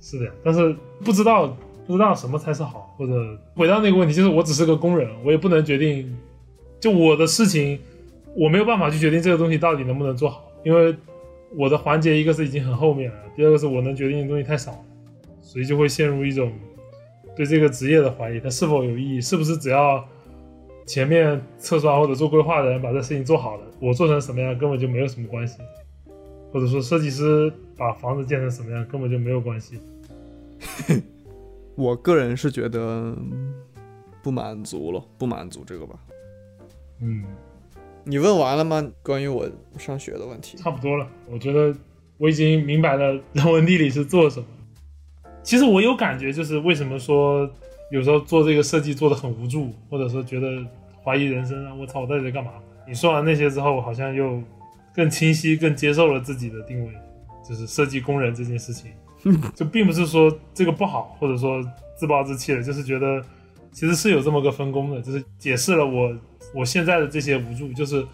[0.00, 3.12] 是的，但是不知道不知道什么才是好，或者
[3.54, 6.16] 回到那个问题，就是我只是个工人，我也不能决定，
[6.80, 7.78] 就我的事情，
[8.36, 10.94] 我没有办法去决定这个东西到底能不能做好，因为
[11.54, 14.78] 我的环节一个是已经很后面了，第二个是我能决定的东西太少了，
[15.40, 16.52] 所以就会陷入一种
[17.36, 20.04] 对这个职业的怀疑，它是否有意义，是不是只要
[20.86, 25.58] 前面测算或者做规划的人把这事情做好了，我做成什么样根本就没有什么关系，
[26.52, 29.78] 或者说设计师把房子建成什么样根本就没有关系。
[31.76, 33.54] 我个人是觉得嗯
[34.22, 35.98] 不满足了，不满足这个吧。
[37.00, 37.22] 嗯，
[38.04, 38.84] 你问完了吗？
[39.02, 40.56] 关于我上学的问题？
[40.56, 41.06] 差不多了。
[41.30, 41.76] 我觉得
[42.18, 44.46] 我已经明白了人文地理是做什么。
[45.42, 47.48] 其实我有感觉，就是为什么说
[47.92, 50.64] 有时候做这个设计做的很无助，或者说觉得
[51.04, 52.52] 怀疑人生啊，我操，我到底在干嘛？
[52.88, 54.42] 你说完那些之后，我好像又
[54.94, 56.92] 更清晰、更接受了自己的定位，
[57.48, 58.90] 就是设计工人这件事情。
[59.54, 61.62] 就并不是说这个不好，或者说
[61.96, 63.22] 自暴自弃了，就是觉得
[63.72, 66.16] 其实是有这么个分工的，就是解释了我
[66.54, 68.04] 我现在的这些无助，就是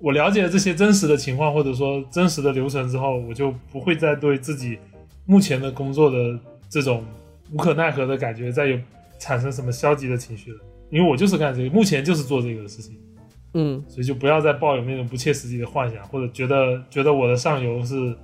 [0.00, 4.78] 我了解了这些真实的情况，或者说真实的流程之后，我就不会再对自己
[5.26, 7.04] 目前的工作的这种
[7.52, 8.78] 无可奈何的感觉，再有
[9.18, 10.58] 产生什么消极的情绪了。
[10.90, 12.96] 因为我就是干这个，目前就是做这个事情，
[13.54, 18.14] 嗯，所以就不要再抱有那种不切实际的幻想，或者觉得觉得我的上游是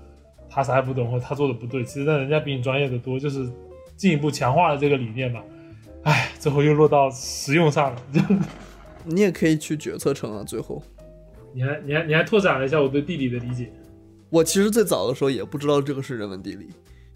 [0.59, 1.85] 他啥也不懂，或者他做的不对。
[1.85, 3.49] 其实那人家比你专业的多，就是
[3.97, 5.41] 进一步强化了这个理念吧。
[6.03, 8.03] 唉，最后又落到实用上了。
[8.13, 8.21] 就
[9.07, 10.43] 你也可以去决策层啊。
[10.43, 10.83] 最后，
[11.55, 13.71] 你还你还你还拓展了一下我对地理的理解。
[14.31, 16.67] 我其实最早的时候也不知道这个是人文地理，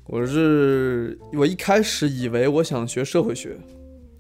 [0.06, 3.58] 我是我一开始以为我想学社会学，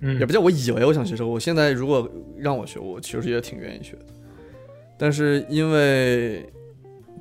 [0.00, 4.06] 嗯也不叫我以为我想学社会，我现在如果让我学，我其实也挺愿意学的。
[4.98, 6.44] 但是因为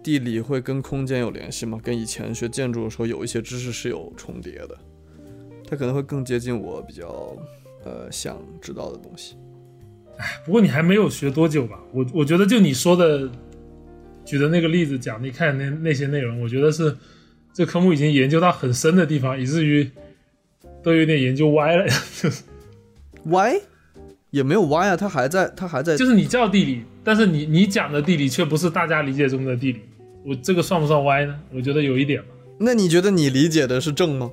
[0.03, 4.77] 地理会跟空间有联系吗，跟以前学建筑的时候有一些知识是有重叠的，
[5.67, 7.35] 它可能会更接近我比较
[7.83, 9.35] 呃想知道的东西。
[10.17, 11.79] 哎不过你还没有学多久吧？
[11.91, 13.29] 我我觉得就你说的，
[14.25, 16.95] 举的那个例子讲，你看那那些内容，我觉得是
[17.53, 19.89] 这科目已经研究到很深的地方，以至于
[20.83, 21.87] 都有点研究歪了。
[21.87, 22.43] 就 是
[23.25, 23.53] 歪
[24.31, 25.95] 也没有歪啊，它还在，它还在。
[25.95, 29.81] 就是你叫地理，但是你你讲的地理却不是大家理解中的地理，
[30.25, 31.39] 我这个算不算歪呢？
[31.53, 32.27] 我觉得有一点吧。
[32.59, 34.31] 那你觉得你理解的是正吗？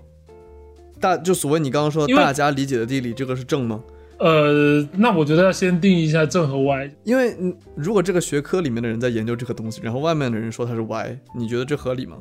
[1.01, 3.83] 大就所谓你刚刚说大家理解的地理，这个是正吗？
[4.19, 6.91] 呃，那我觉得要先定义一下正和歪。
[7.05, 12.17] 因为嗯如果这个学科里面的人在研究这个东西，然后外面的人说它是歪，你觉得这合理吗？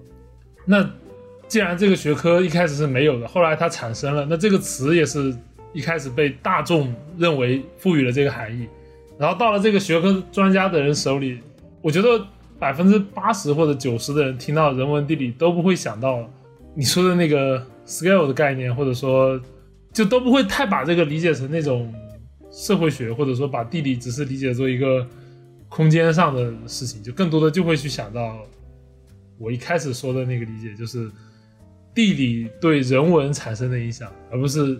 [0.63, 0.87] 那
[1.47, 5.35] 既然这个学科一开始是没有的，后来它产生了，那这个词也是
[5.73, 8.67] 一开始被大众认为赋予了这个含义，
[9.17, 11.39] 然后到了这个学科专家的人手里，
[11.81, 12.23] 我觉得
[12.59, 16.27] 百分之八十或者九十的人听到人文地理都不会想到
[16.75, 19.39] 你说的那个 scale 的概念，或者说
[19.93, 21.93] 就都不会太把这个理解成那种
[22.51, 25.05] 社会学，或者说把地理只是理解作一个
[25.69, 28.39] 空间上的事情，就更多的就会去想到
[29.37, 31.09] 我一开始说的那个理解，就是
[31.93, 34.79] 地理对人文产生的影响，而不是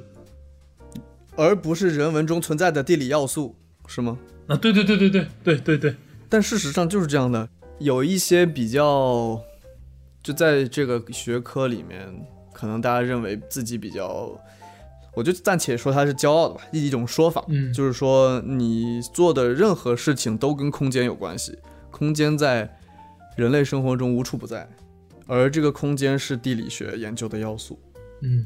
[1.36, 3.56] 而不是人文中存在的地理要素，
[3.88, 4.18] 是吗？
[4.48, 5.96] 啊，对对对对对对对对，
[6.30, 7.48] 但事实上就是这样的，
[7.80, 9.42] 有一些比较，
[10.24, 12.08] 就在这个学科里面，
[12.54, 14.32] 可能大家认为自己比较，
[15.14, 17.72] 我就暂且说他是骄傲的吧，一种说法，嗯。
[17.72, 21.58] 就是说你做的任何事情都跟空间有关系，
[21.92, 22.78] 空间在
[23.36, 24.68] 人类生活中无处不在，
[25.28, 27.80] 而这个空间是地理学研究的要素，
[28.22, 28.46] 嗯。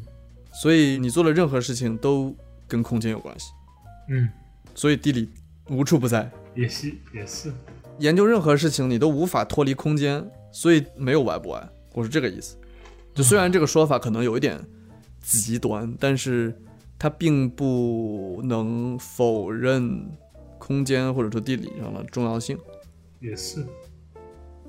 [0.54, 2.36] 所以你做的任何事情都
[2.68, 3.54] 跟空间有关系，
[4.10, 4.28] 嗯，
[4.76, 5.30] 所以地理
[5.70, 6.30] 无处不在。
[6.54, 7.54] 也是也是，
[8.02, 12.58] 研究任何事情，你都无法脱离空间，所以没有歪不歪，我是这个意思。
[13.14, 14.60] 就虽然这个说法可能有一点
[15.22, 16.54] 极端，但是
[16.98, 20.10] 它并不能否认
[20.58, 22.58] 空间或者说地理上的重要性。
[23.20, 23.64] 也是。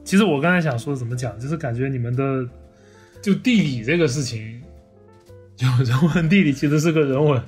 [0.05, 2.47] 其实我刚才想说怎么讲，就是感觉你们的
[3.23, 4.61] 就地理这个事情，
[5.57, 7.41] 就人文地理其实是个人文，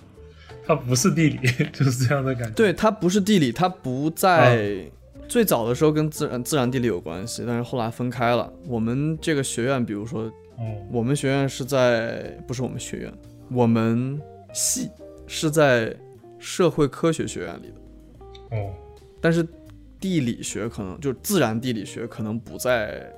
[0.64, 1.38] 它不是地理，
[1.74, 2.54] 就是这样的感觉。
[2.54, 4.90] 对，它不是地理，它不在、
[5.28, 8.52] 最早的时候跟自然自然地理有关系，但是后来分开了。
[8.66, 13.12] 我们这个学院，比如说嗯，我们学院是在不是我们学院，
[13.50, 14.20] 我们
[14.52, 14.88] 系
[15.26, 15.94] 是在
[16.38, 18.56] 社会科学学院里的。
[18.56, 18.72] 哦，
[19.20, 19.44] 但是
[19.98, 23.12] 地理学可能就是自然地理学可能不在，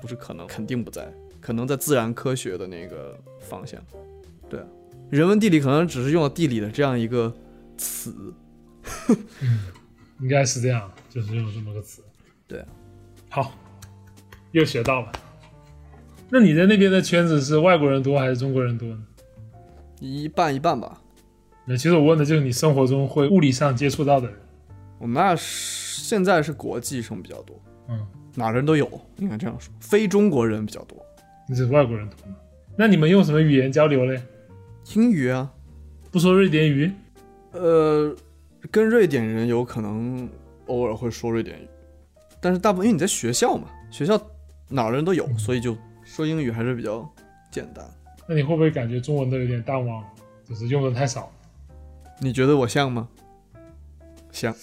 [0.00, 3.80] 不是可能，肯定不在，可能在自然科学的那个方向。
[4.48, 4.66] 对啊，
[5.10, 7.32] 人文地理可能只是用了地理的这样一个
[7.76, 8.14] 词。
[10.20, 12.02] 应该是这样，就是用这么个词。
[12.46, 12.66] 对啊，
[13.28, 13.52] 好，
[14.52, 15.12] 又学到了。
[16.30, 18.98] 那你在那边的圈子是外国人多还是中国人多呢？
[20.00, 21.00] 一半一半吧。
[21.64, 24.36] 那其实我问的就是你生活中会物理上接触到的人。
[24.98, 29.72] 我们那是现在是国际生比较多，嗯，哪人都有，应该这样说。
[29.80, 30.96] 非中国人比较多，
[31.48, 32.36] 你是外国人多吗？
[32.76, 34.22] 那你们用什么语言交流嘞？
[34.94, 35.52] 英语啊，
[36.10, 36.90] 不说瑞典语？
[37.52, 38.14] 呃，
[38.70, 40.28] 跟瑞典人有可能
[40.66, 41.68] 偶尔会说瑞典语，
[42.40, 44.20] 但是大部分因为你在学校嘛，学校
[44.68, 47.08] 哪儿人都有，所以就说英语还是比较
[47.50, 47.84] 简单。
[48.28, 50.04] 那你会不会感觉中文都有点淡忘，
[50.48, 51.30] 就是用的太少？
[52.20, 53.08] 你觉得我像吗？
[54.32, 54.54] 像，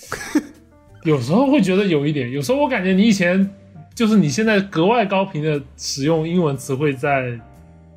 [1.04, 3.50] 有时候会觉得有一点，有时候我感觉你以前
[3.96, 7.40] 就是你现在格外高频的使用英文词汇在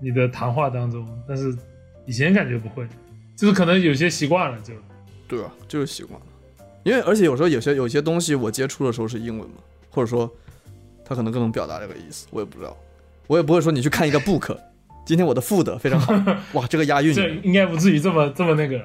[0.01, 1.57] 你的谈话当中，但是
[2.05, 2.87] 以前感觉不会，
[3.35, 4.73] 就是可能有些习惯了就。
[5.29, 6.27] 对啊，就是习惯了。
[6.85, 9.57] 因为而且有时候有些有些东西我接触的时候是英文嘛，
[9.91, 10.33] 或者说
[11.05, 12.77] 他可能更能表达这个意思，我也不知道。
[13.27, 14.57] 我也不会说你去看一个 book，
[15.05, 16.15] 今天我的 food 非常好，
[16.55, 17.13] 哇，这个押韵。
[17.13, 18.81] 这应该不至于这么这么那个。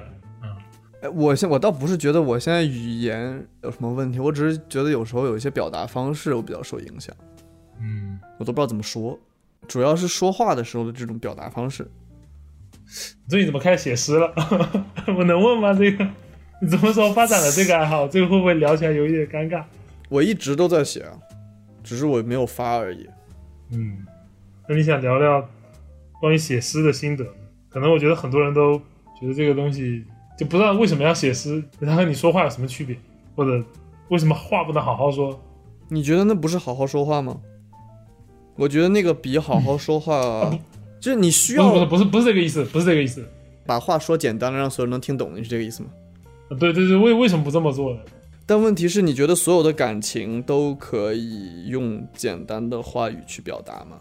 [1.00, 7.14] 哎，我现我倒不是觉得我现在语言有什么问题，我只是觉得有时候有一些表达方式我比较受影响，
[7.80, 9.16] 嗯，我都不知道怎么说。
[9.68, 11.88] 主要是说话的时候的这种表达方式。
[12.84, 14.32] 你最近怎么开始写诗了？
[15.16, 15.72] 我能问吗？
[15.72, 16.04] 这个
[16.62, 18.06] 你怎么时候发展了这个爱好？
[18.06, 19.64] 这个会不会聊起来有一点尴尬？
[20.08, 21.18] 我一直都在写啊，
[21.82, 23.04] 只是我没有发而已。
[23.72, 24.06] 嗯，
[24.68, 25.44] 那你想聊聊
[26.20, 27.26] 关于写诗的心得？
[27.68, 28.78] 可能我觉得很多人都
[29.20, 30.04] 觉得这个东西
[30.38, 32.96] 就不知道为什么要写诗，它和你说话有什么区别，
[33.34, 33.60] 或者
[34.10, 35.42] 为什么话不能好好说？
[35.88, 37.40] 你觉得那不是好好说话吗？
[38.54, 40.48] 我觉得那个比好好说话，
[41.00, 43.26] 就是你需不是不是不是不是这个意思，不是这个意思。
[43.66, 45.88] 把话说简单了，让所有人能听懂，你是这个意思吗？
[46.52, 48.00] 啊对对对，为为什么不这么做呢？
[48.44, 54.00] 但问题是，你觉得所有的感情都可以用简单的话语去表达吗？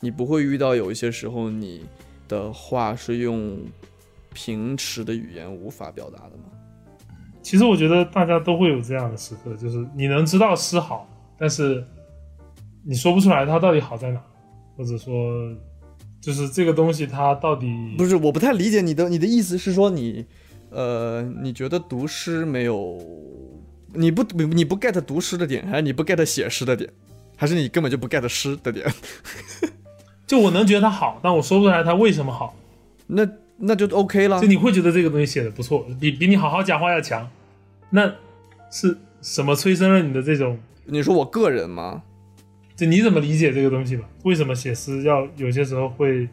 [0.00, 1.84] 你不会遇到有一些时候你
[2.26, 3.58] 的话是用
[4.32, 6.44] 平时的语言无法表达的吗？
[7.42, 11.84] 其实我觉得大家都会有这样的时刻，就是你能知道是好，但是
[12.84, 14.20] 你说不出来它到底好在哪，
[14.76, 15.54] 或者说
[16.20, 20.26] 就是这个东西它到底不是，我不太理解你的你的意思是说你，
[20.70, 22.98] 呃，你觉得读诗没有，
[23.94, 26.90] 你不你你不 get 读诗的点，还是你不 get 写诗的点，
[27.36, 28.86] 还是你根本就不 get 诗的点？
[30.26, 32.54] 就我能觉得它好，但我说不出来它为什么好。
[33.06, 33.26] 那
[33.56, 34.46] 那就 OK 了就。
[34.46, 37.28] 你会觉得这个东西写的不错，比比你好好讲话要强，
[37.90, 38.12] 那
[38.70, 40.58] 是什么催生了你的这种？
[40.84, 42.02] 你说我个人吗？
[42.76, 44.08] 就你怎么理解这个东西吧？
[44.24, 46.28] 为什么写诗要有些时候会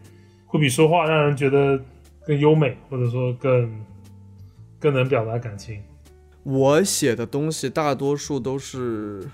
[0.45, 1.79] 会比说话让人觉得
[2.27, 3.71] 更优美，或者说更
[4.85, 5.81] 更能表达感情？
[6.43, 9.27] 我写的东西大多数都是，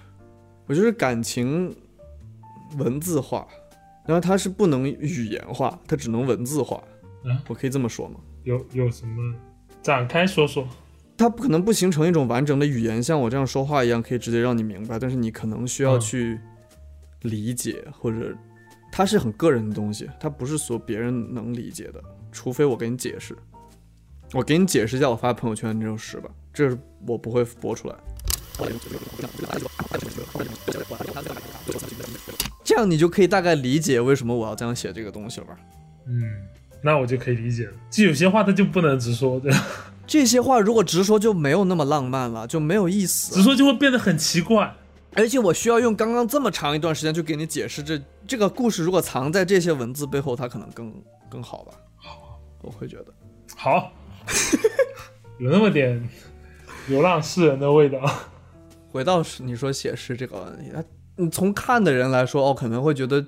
[0.65, 1.75] 我就是感情
[2.77, 3.45] 文字化，
[4.05, 6.81] 然后它是不能语言化，它只能文字化。
[7.25, 8.15] 嗯我可以这么说吗？
[8.45, 9.35] 有有什么
[9.81, 10.65] 展开说说？
[11.17, 14.97] 它不可能不形成一种完整的语言，像我这样说话一样，可以直接让你明白。
[14.97, 16.39] 但是你可能需要嗯去
[17.23, 18.33] 理解，或者
[18.89, 23.35] 它是很个人的东西，它不是所别人能理解的，除非我给你解释。
[24.33, 27.95] 我给你解释一下我发朋友圈的这首诗吧，这是我不会播出来。
[32.63, 35.57] 这样你就可以大概理解为什么我要这样写这个东西了吧？
[36.05, 36.23] 嗯，
[36.81, 37.73] 那我就可以理解了。
[37.89, 39.65] 就有些话它就不能直说，对吧？
[40.07, 43.35] 这些话如果直说就没有那么浪漫了，就没有意思。
[43.35, 44.73] 直说就会变得很奇怪。
[45.13, 50.93] 而且我需要用刚刚这么长一段时间去给你解释这这个故事，如果藏在这些文字背后，它可能更
[51.29, 51.73] 更好吧？
[51.97, 53.07] 好我会觉得。
[53.57, 53.91] 好，
[55.39, 56.07] 有那么点
[56.87, 57.99] 流浪诗人的味道。
[58.91, 60.83] 回到是你说写诗这个问题，他
[61.15, 63.25] 你从看的人来说，哦，可能会觉得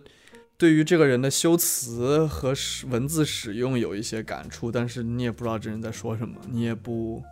[0.58, 7.24] 对于这个人的修辞和使文字使用有一些感触，但是你也不知道这人在说什么，你也不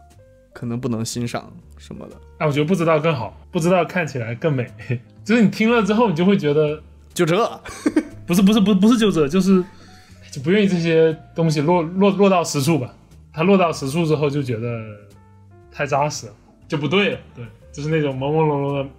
[0.54, 4.66] 可能不能欣赏什么的，哎，我觉得不知道更好，不知道看起来更美。
[5.24, 6.82] 就是你听了之后，你就会觉得
[7.14, 7.62] 就这。
[8.26, 9.62] 不是不是不是不是就这，就是
[10.32, 12.96] 就不愿意这些东西落落落到实处吧。
[13.34, 14.84] 它落到实处之后，就觉得
[15.72, 16.34] 太扎实了，
[16.68, 17.20] 就不对了。
[17.36, 18.90] 对，就是那种朦朦胧胧的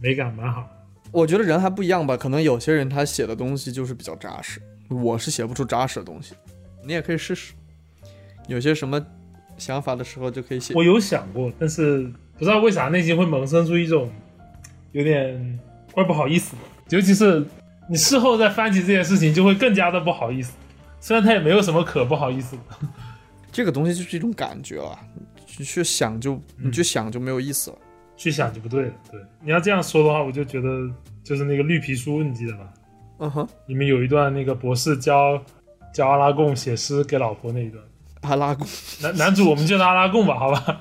[0.00, 0.68] 美感，蛮好。
[1.10, 6.34] 我觉得人还不一样吧，可能有些人他写的东西就是比较扎实，我是写不出扎实的东西。
[6.84, 7.52] 你也可以试试，
[8.46, 9.04] 有些什么
[9.56, 10.74] 想法的时候就可以写。
[10.74, 12.02] 我有想过，但是
[12.38, 14.10] 不知道为啥内心会萌生出一种
[14.92, 15.58] 有点
[15.92, 17.44] 怪不好意思的，尤其是
[17.90, 20.52] 你事后再翻起这件事情，就会更加的不好意思。
[21.00, 22.62] 虽然他也没有什么可不好意思的，
[23.58, 24.96] 这个东西就是一种感觉了，
[25.44, 27.78] 去去想就你去想就没有意思了。
[28.16, 28.92] 去想就不对了。
[29.10, 30.88] 对，你要这样说的话，我就觉得
[31.24, 32.72] 就是那个绿皮书，你记得吧？
[33.18, 35.42] 嗯哼，里面有一段那个博士教
[35.92, 37.82] 教阿拉贡写诗给老婆那一段，
[38.20, 38.64] 阿拉贡
[39.02, 40.80] 男男主我们叫他阿拉贡吧，好吧？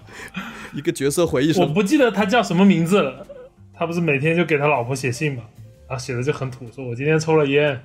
[0.76, 3.26] 一个角色回忆我，不记得他叫什么名字了。
[3.74, 5.42] 他不是每天就给他老婆写信嘛，
[5.88, 7.82] 然后写的就很土，说我今天抽了烟，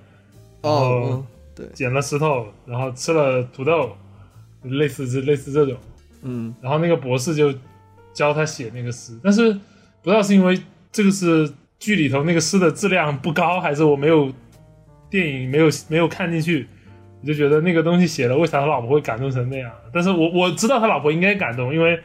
[0.60, 1.24] 哦，
[1.54, 3.96] 对捡了石头，然后吃了土豆，
[4.64, 5.76] 类似这类似这种。
[6.22, 7.52] 嗯，然后那个博士就
[8.12, 9.52] 教他写那个诗，但是
[10.02, 10.60] 不知道是因为
[10.92, 14.32] 这个是剧里头那个诗的质量不高，还是我没有
[15.10, 16.68] 电影没有没有看进去，
[17.20, 19.70] 我就觉得那个东西写了，为啥他老婆会感动成那样？
[19.92, 21.98] 但是我我知道他老婆应该感动，因为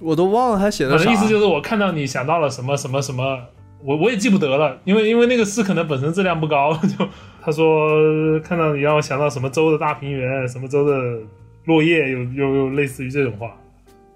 [0.00, 1.10] 我都忘了他写的啥。
[1.10, 3.40] 意思就是我看到你想到了什么什么什么，
[3.82, 7.08] 我我也记不得了，因为因为那个诗可能本身质量不高，就
[7.42, 11.18] 他说看到你让我想到什么州的大平原，什么州的
[11.68, 13.54] 落叶，有有有类似于这种话，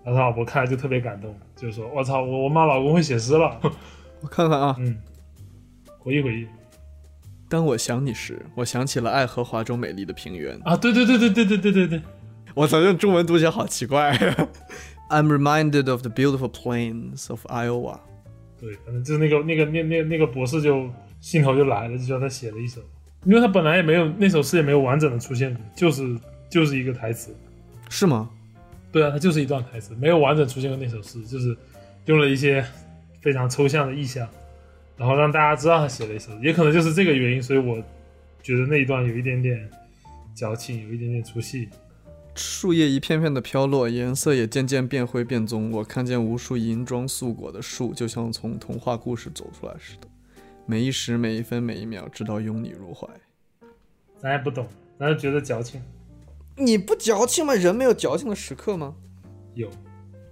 [0.02, 3.60] 然后他老婆看了就特别感动，就说我操，我我妈老公会写诗了，
[4.22, 4.96] 我看看啊，嗯，
[5.98, 6.46] 回忆回忆。
[7.50, 10.58] 当我想你时，我想起了爱荷华州美丽的平原。
[10.64, 12.02] 啊，对对对对对对对对对，
[12.54, 14.16] 我操，这中文读起来好奇怪。
[15.10, 18.00] I'm reminded of the beautiful plains of Iowa。
[18.58, 20.88] 对，反正就是那个那个那那那个博士就
[21.20, 22.80] 兴头就来了，就叫他写了一首，
[23.26, 26.02] 因为他本来也没有那首诗也没有完整的出现过，就是
[26.52, 27.34] 就是一个台词。
[27.88, 28.28] 是吗？
[28.92, 31.56] 对啊，它就是一段台词，没有完整出现过那首诗，就是
[32.04, 32.62] 用了一些
[33.22, 34.28] 非常抽象的意象，
[34.98, 37.82] 然后让大家知道他写了一首，也可能就是这个原因，所以我
[38.42, 39.66] 觉得那一段有一点点
[40.34, 41.70] 矫情，有一点点出戏。
[42.34, 45.70] 树叶一片片的飘落，颜色也渐渐变灰变棕。
[45.70, 50.08] 我看见无数银装素裹的树，就像从童话故事走出来似的。
[50.64, 53.06] 每一时每一分每一秒，直到拥你入怀。
[54.18, 54.66] 咱也不懂，
[54.98, 55.82] 咱就觉得矫情。
[56.64, 57.54] 你不矫情吗？
[57.54, 58.94] 人没有矫情的时刻吗？
[59.54, 59.68] 有，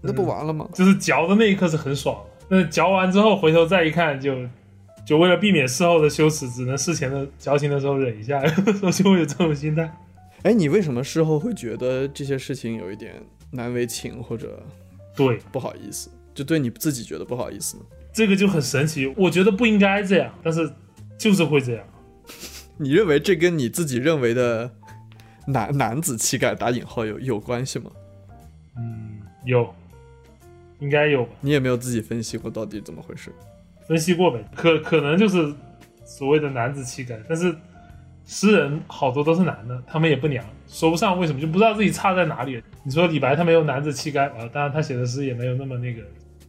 [0.01, 0.69] 那不完了吗？
[0.73, 4.35] 就是嚼的那一刻是很爽的，但是嚼完之后回头再一看，就
[5.05, 9.91] 就为了避免事后的羞耻，只能事前的矫情的时候忍一下，有的时候就会有这种心态。
[10.43, 13.15] 哎，你为什么事后会觉得这些事情有一点
[13.51, 14.63] 难为情或者
[15.15, 16.09] 对，不好意思？
[16.33, 17.83] 就对你自己觉得不好意思呢？
[18.13, 20.73] 这个就很神奇，我觉得不应该这样，但是
[21.19, 21.85] 就是会这样。
[22.79, 24.71] 你认为这跟你自己认为的
[25.53, 27.91] 男男子气概打引号有有关系吗？
[28.77, 29.75] 嗯，有，
[30.79, 31.31] 应该有吧？
[31.41, 33.33] 你也没有自己分析过到底怎么回事？
[33.87, 35.53] 分析过呗，可可能就是
[36.05, 37.55] 所谓的男子气概，但是
[38.25, 42.63] 诗人好多都是男的，他们也不娘，说不上为什么，就不知道自己差在哪里。
[42.85, 46.01] 你说李白他没有男子气概啊，当然他写的诗也没有那么那个，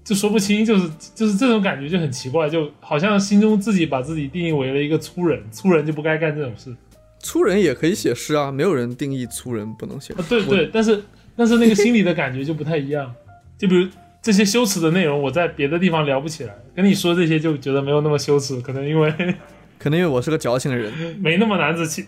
[0.03, 6.75] 就说不清，就是就是这种感觉就很奇怪，就好像心中自己把自己定义为了一个粗人，粗人就不该干这种事。
[7.22, 10.22] 粗人也可以写诗啊，没有人定义粗人不能写诗。
[10.22, 11.03] 啊，对对，但是
[11.36, 13.13] 但是那个心里的感觉就不太一样。
[13.57, 13.88] 就比如
[14.22, 19.13] 这些羞耻的内容，我在别的地方聊不起来，跟你说这些就觉得没有那么羞耻，可能因为
[19.80, 20.91] 可能因为我是个矫情的人。
[21.22, 22.05] 没那么男子气。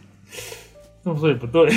[1.04, 1.70] 这么说也不对，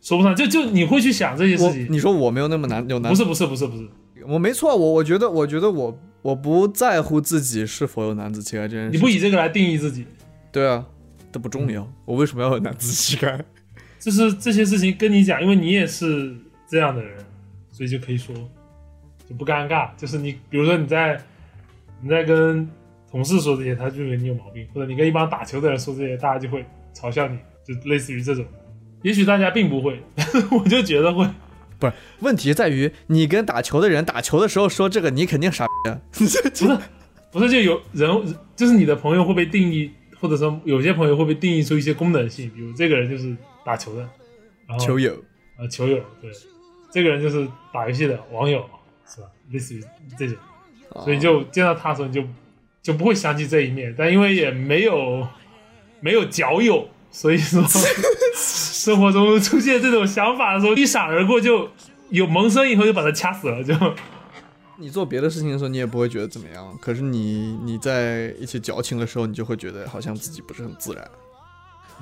[0.00, 1.86] 说不上，就就你会去想这些事情。
[1.90, 3.86] 你说我没有那么难有难不，是不是不是不是，
[4.26, 8.90] 我没错，我我觉得我觉得我我不在乎自己是否有男子气概这件事。
[8.90, 10.06] 你不以这个来定义自己，
[10.50, 10.86] 对啊，
[11.32, 11.86] 这不重要。
[12.04, 13.42] 我为什么要有男子气概？
[13.98, 16.34] 就是这些事情跟你讲，因为你也是
[16.66, 17.18] 这样的人，
[17.70, 18.34] 所以就可以说
[19.28, 19.90] 就不尴尬。
[19.96, 21.20] 就是你比如说你在
[22.00, 22.66] 你在跟
[23.10, 26.64] 同事说这些，他就以为你有毛病；或者你跟一帮打球的人说这些，大家就会
[26.94, 28.44] 嘲笑你，就类似于这种。
[29.02, 31.28] 也许大家并不会，但是我就觉得会。
[31.78, 36.00] 不是，问题在于你跟打球的人打球的时候说这个，你肯定傻逼啊。
[36.12, 36.38] 不是，
[37.32, 39.90] 不是，就有人就是你的朋友会被定义，
[40.20, 44.06] 或者说有些朋友会被定义出一些功能性，比如这个人就是打球的，
[44.66, 45.12] 然后球友，
[45.56, 46.30] 啊球友，对，
[46.92, 48.64] 这个人就是打游戏的网友，
[49.08, 49.28] 是吧？
[49.50, 49.82] 类似于
[50.18, 50.36] 这种，
[51.02, 52.22] 所以就见到他的时候你就
[52.82, 55.26] 就不会想起这一面，但因为也没有
[56.00, 57.64] 没有脚友，所以说
[58.36, 61.70] 生活中出现这种想法的时候，一闪而过，就
[62.10, 63.74] 有萌生以后就把他掐死了，就。
[64.80, 66.76] 你做别的事情的时候，你也不会觉得怎么样。
[66.80, 71.10] 可是你你在一起矫情的时候，你就会觉得好像自己不是很自然。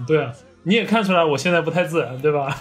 [0.06, 2.56] 对啊，你也看出来我现在不太自然，对吧？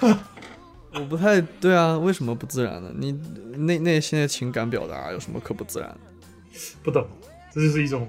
[0.95, 2.91] 我不太对啊，为什么不自然呢？
[2.95, 3.11] 你
[3.57, 5.97] 内内心的情感表达有什么可不自然的？
[6.81, 7.05] 不懂，
[7.53, 8.07] 这就是一种，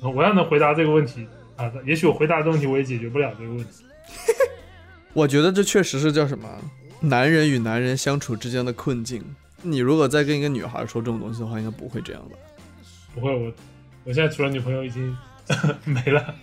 [0.00, 1.26] 我要能回答这个问题
[1.56, 3.84] 啊，也许我回答这个问题我也解决不了这个问题。
[5.12, 6.48] 我觉得这确实是叫什么
[7.00, 9.22] 男人与男人相处之间的困境。
[9.62, 12.36] 你如果再跟一个女孩说这种东西的话，应该不会这样吧？
[13.14, 13.52] 不会，我
[14.04, 15.16] 我现在除了女朋友已经
[15.84, 16.34] 没了，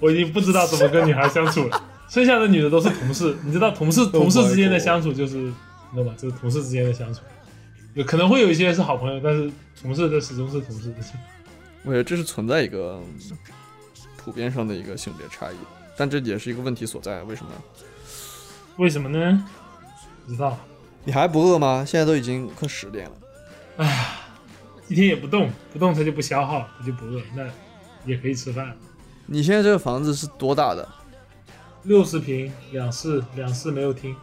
[0.00, 1.82] 我已经不知道怎么跟女孩相处了。
[2.08, 5.52] 剩下的女的都是同事，你知道同事 同事之间的相处就是，你
[5.94, 6.14] 知道吗？
[6.16, 7.20] 就是同事之间的相处，
[7.94, 9.50] 有可能会有一些是好朋友，但是
[9.80, 10.92] 同事的始终是同事。
[11.82, 13.02] 我觉得这是存在一个
[14.16, 15.56] 普遍上的一个性别差异，
[15.96, 17.22] 但这也是一个问题所在。
[17.24, 17.50] 为什么？
[18.76, 19.44] 为什么呢？
[20.26, 20.58] 不知道。
[21.04, 21.84] 你还不饿吗？
[21.86, 23.12] 现在都已经快十点了。
[23.76, 24.06] 哎呀，
[24.88, 27.44] 一天也不动，不动它就不消耗，它就不饿，那
[28.06, 28.74] 也可以吃饭。
[29.26, 30.88] 你现在这个房子是多大的？
[31.82, 34.14] 六十平，两室，两室没有厅，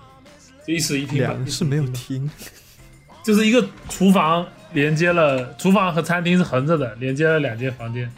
[0.66, 1.34] 就一室一厅吧。
[1.34, 2.30] 两室没有厅，
[3.24, 8.12] 就是一个厨房连接了，厨房和餐厅是横着的，连接了两间房间。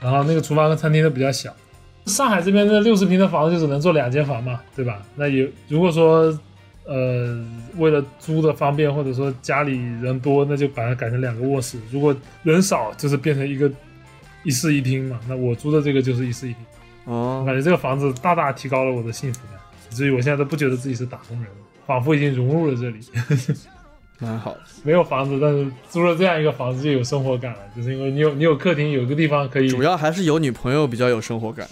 [0.00, 1.54] 然后那个厨房和餐厅都比较小。
[2.06, 5.02] 上海这边的六十平的房子就只能做两间房嘛，对吧？
[5.14, 6.36] 那有如果说
[6.88, 7.38] 呃
[7.76, 11.78] 为了租的方便，或者说家里人多，那就把它改成两个卧室。
[11.92, 13.70] 如果人少，就是变成一个
[14.42, 15.20] 一室一厅嘛。
[15.28, 16.62] 那我租的这个就是一室一厅。
[17.04, 19.60] 哦我，感觉这个房子大大提高了我的幸福感，
[19.90, 22.98] 以至于我现在都不觉得自己是打工人了，仿佛已经融入了这里。
[24.20, 24.56] 蛮好。
[24.82, 31.68] 没有房子，但是租了这样一个房子就有生活感了，就是因为你有你有客厅，有个地方可以，主要还是有女朋友比较有生活感。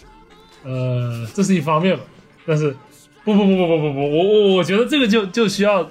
[0.63, 2.05] 呃，这是一方面吧。
[2.47, 2.75] 但是
[3.27, 5.91] 不不不不不不不，我我我觉得这个就就需要，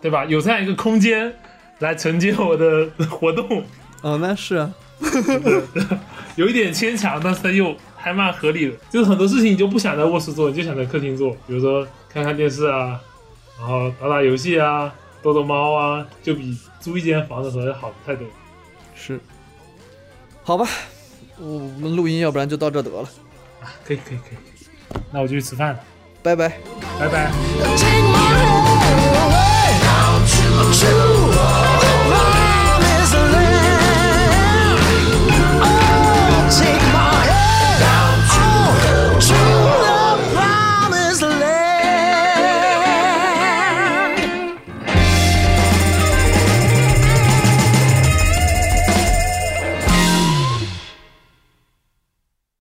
[0.00, 0.24] 对吧？
[0.24, 1.32] 有这样一个空间
[1.80, 3.62] 来承接我的 活动，
[4.00, 4.72] 哦，那是啊。
[6.36, 8.72] 有一点牵强，但是它又还还蛮合理的。
[8.88, 13.00] 就是很多事情你就不想在卧室做，你就想在客厅做，比如说看看电视啊，
[13.58, 18.24] 然后打打游戏啊，逗逗猫啊，就比租一间房的时候要好太多。
[18.94, 19.18] 是，
[20.44, 20.68] 好吧，
[21.38, 23.02] 我们录音要不然就到这得了，
[23.60, 25.80] 啊，可以可以可以，那我就去吃饭了，
[26.26, 26.58] 拜拜。
[26.98, 27.30] 拜拜。